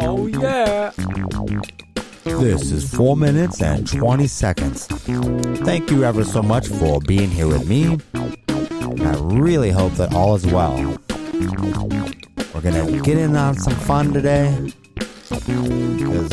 [0.00, 0.90] Oh, yeah.
[2.24, 4.86] This is 4 minutes and 20 seconds.
[4.86, 7.96] Thank you ever so much for being here with me.
[8.14, 10.74] I really hope that all is well.
[12.54, 16.28] We're going to get in on some fun today because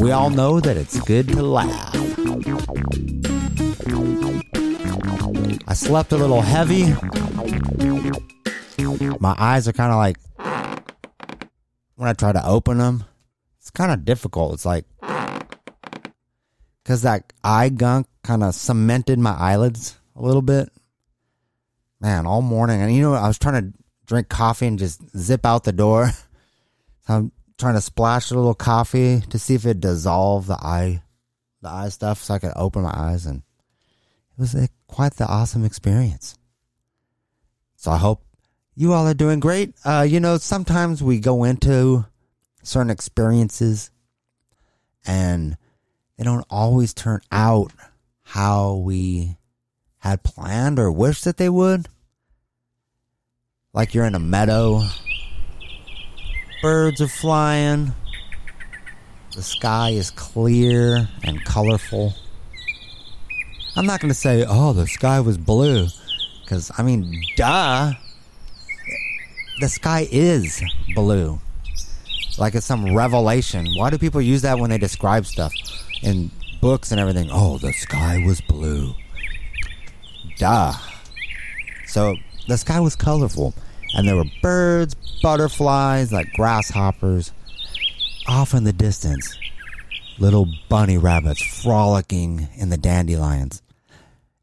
[0.00, 1.94] we all know that it's good to laugh.
[5.68, 6.94] I slept a little heavy.
[9.20, 10.16] My eyes are kind of like,
[11.94, 13.04] when I try to open them,
[13.58, 14.54] it's kind of difficult.
[14.54, 14.86] It's like,
[16.82, 20.70] because that eye gunk kind of cemented my eyelids a little bit.
[22.00, 22.80] Man, all morning.
[22.80, 26.10] And you know, I was trying to drink coffee and just zip out the door.
[27.06, 31.02] So I'm trying to splash a little coffee to see if it dissolved the eye,
[31.62, 33.24] the eye stuff, so I could open my eyes.
[33.24, 36.36] And it was a, quite the awesome experience.
[37.74, 38.22] So I hope
[38.74, 39.74] you all are doing great.
[39.84, 42.06] Uh, you know, sometimes we go into
[42.62, 43.90] certain experiences
[45.06, 45.56] and
[46.16, 47.72] they don't always turn out
[48.22, 49.36] how we
[49.98, 51.88] had planned or wished that they would.
[53.72, 54.82] Like you're in a meadow,
[56.60, 57.92] birds are flying,
[59.34, 62.14] the sky is clear and colorful.
[63.76, 65.86] I'm not going to say, oh, the sky was blue,
[66.42, 67.92] because, I mean, duh.
[69.60, 70.62] The sky is
[70.94, 71.38] blue.
[72.38, 73.66] Like it's some revelation.
[73.76, 75.52] Why do people use that when they describe stuff
[76.02, 76.30] in
[76.62, 77.28] books and everything?
[77.30, 78.94] Oh, the sky was blue.
[80.38, 80.72] Duh.
[81.86, 82.16] So
[82.48, 83.52] the sky was colorful,
[83.94, 87.32] and there were birds, butterflies, like grasshoppers,
[88.26, 89.36] off in the distance.
[90.18, 93.60] Little bunny rabbits frolicking in the dandelions.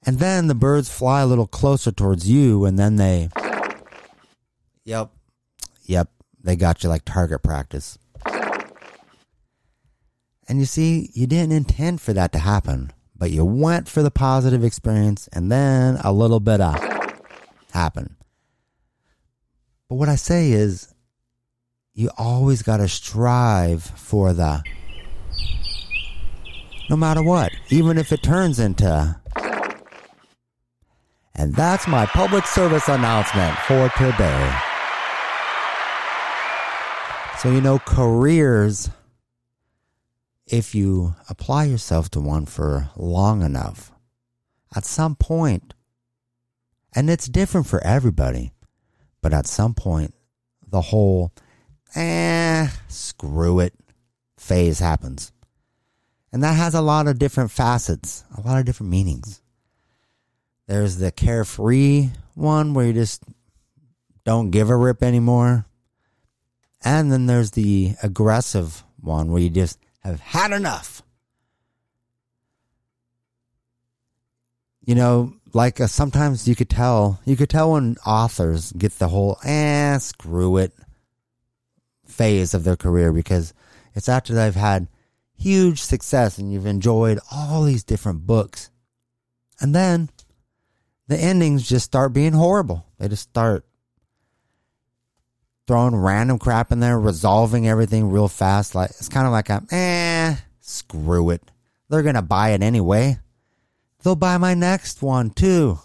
[0.06, 3.30] And then the birds fly a little closer towards you, and then they.
[4.88, 5.12] Yep.
[5.84, 6.10] Yep.
[6.42, 8.00] They got you like target practice.
[10.48, 14.10] And you see, you didn't intend for that to happen, but you went for the
[14.10, 16.82] positive experience, and then a little bit of
[17.74, 18.16] happened.
[19.90, 20.94] But what I say is,
[21.94, 24.64] you always got to strive for the
[26.90, 29.20] no matter what, even if it turns into.
[31.36, 34.67] And that's my public service announcement for today.
[37.40, 38.90] So, you know, careers,
[40.48, 43.92] if you apply yourself to one for long enough,
[44.76, 45.76] at some point,
[46.96, 48.54] and it's different for everybody,
[49.22, 50.16] but at some point,
[50.68, 51.32] the whole,
[51.94, 53.74] eh, screw it
[54.38, 55.32] phase happens.
[56.32, 59.42] And that has a lot of different facets, a lot of different meanings.
[60.66, 63.24] There's the carefree one where you just
[64.26, 65.67] don't give a rip anymore.
[66.84, 71.02] And then there's the aggressive one where you just have had enough.
[74.86, 79.10] You know, like uh, sometimes you could tell, you could tell when authors get the
[79.10, 80.74] whole, eh, screw it
[82.06, 83.54] phase of their career because
[83.94, 84.88] it's after they've had
[85.38, 88.72] huge success and you've enjoyed all these different books.
[89.60, 90.10] And then
[91.08, 92.86] the endings just start being horrible.
[92.98, 93.66] They just start
[95.68, 98.74] throwing random crap in there, resolving everything real fast.
[98.74, 101.44] Like it's kind of like a eh, screw it.
[101.90, 103.20] They're gonna buy it anyway.
[104.04, 105.80] They'll buy my next one too.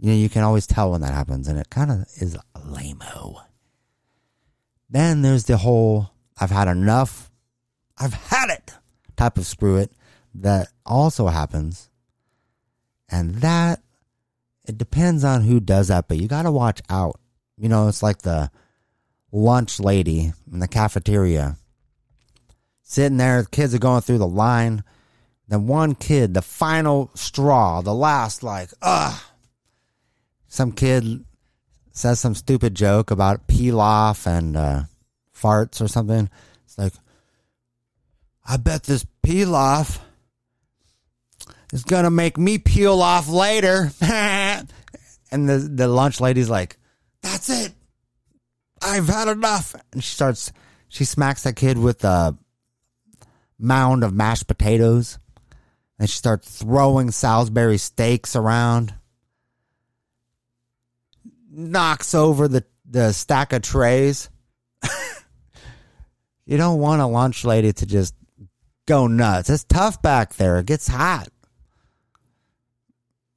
[0.00, 3.40] You know, you can always tell when that happens, and it kind of is lame-o.
[4.88, 7.30] Then there's the whole I've had enough,
[7.98, 8.72] I've had it
[9.16, 9.90] type of screw it
[10.34, 11.90] that also happens.
[13.10, 13.80] And that,
[14.64, 17.18] it depends on who does that, but you got to watch out.
[17.58, 18.50] You know, it's like the
[19.32, 21.56] lunch lady in the cafeteria
[22.88, 24.82] sitting there, the kids are going through the line.
[25.46, 29.20] Then one kid, the final straw, the last, like, ugh.
[30.48, 31.24] Some kid
[31.92, 34.82] says some stupid joke about pilaf and uh,
[35.34, 36.30] farts or something.
[36.64, 36.94] It's like,
[38.46, 39.98] I bet this pilaf
[41.72, 43.90] is gonna make me peel off later.
[44.00, 44.68] and
[45.30, 46.77] the the lunch lady's like,
[47.38, 47.72] "That's it.
[48.82, 50.52] I've had enough." And she starts.
[50.88, 52.36] She smacks that kid with a
[53.58, 55.20] mound of mashed potatoes,
[56.00, 58.94] and she starts throwing Salisbury steaks around.
[61.48, 64.30] Knocks over the the stack of trays.
[66.44, 68.14] you don't want a lunch lady to just
[68.86, 69.48] go nuts.
[69.48, 70.58] It's tough back there.
[70.58, 71.28] It gets hot.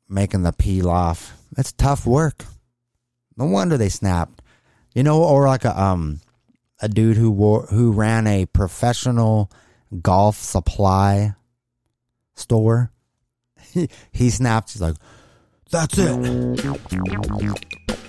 [0.09, 1.31] Making the pilaf.
[1.55, 2.45] It's tough work.
[3.41, 4.43] No wonder they snapped.
[4.93, 6.21] You know, or like a um
[6.79, 9.49] a dude who wore who ran a professional
[10.01, 11.33] golf supply
[12.35, 12.91] store.
[14.11, 14.73] He, snapped.
[14.73, 14.97] He's like,
[15.71, 16.11] "That's it.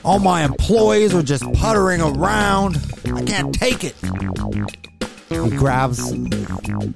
[0.04, 2.78] All my employees are just puttering around.
[3.06, 3.94] I can't take it."
[5.28, 6.12] He grabs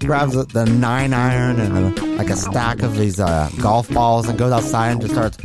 [0.00, 4.36] grabs the nine iron and a, like a stack of these uh, golf balls and
[4.36, 5.36] goes outside and just starts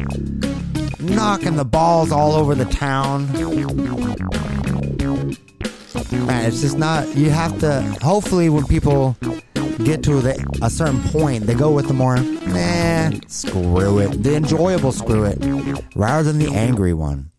[1.02, 3.32] knocking the balls all over the town.
[6.26, 7.16] Man, it's just not.
[7.16, 7.82] You have to.
[8.02, 9.18] Hopefully, when people
[9.84, 14.36] get to the, a certain point, they go with the more, nah, screw it, the
[14.36, 15.38] enjoyable screw it,
[15.96, 17.32] rather than the angry one.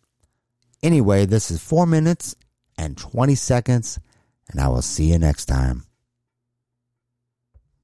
[0.83, 2.35] Anyway, this is four minutes
[2.77, 4.01] and 20 seconds,
[4.51, 5.85] and I will see you next time.